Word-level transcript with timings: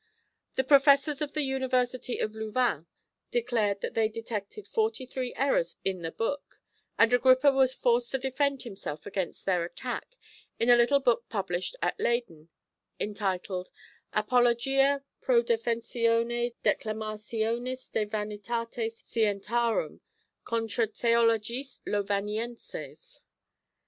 The 0.55 0.63
Professors 0.63 1.21
of 1.21 1.33
the 1.33 1.43
University 1.43 2.17
of 2.17 2.33
Louvain 2.33 2.87
declared 3.29 3.81
that 3.81 3.93
they 3.93 4.09
detected 4.09 4.65
forty 4.65 5.05
three 5.05 5.31
errors 5.35 5.77
in 5.85 6.01
the 6.01 6.11
book; 6.11 6.59
and 6.97 7.13
Agrippa 7.13 7.51
was 7.51 7.75
forced 7.75 8.09
to 8.09 8.17
defend 8.17 8.63
himself 8.63 9.05
against 9.05 9.45
their 9.45 9.63
attacks 9.63 10.15
in 10.59 10.71
a 10.71 10.75
little 10.75 10.99
book 10.99 11.29
published 11.29 11.75
at 11.83 11.99
Leyden, 11.99 12.49
entitled 12.99 13.69
Apologia 14.11 15.03
pro 15.21 15.43
defencione 15.43 16.55
Declamationis 16.63 17.91
de 17.91 18.05
Vanitate 18.07 18.91
Scientiarum 19.05 19.99
contra 20.43 20.87
Theologistes 20.87 21.79
Lovanienses. 21.85 23.19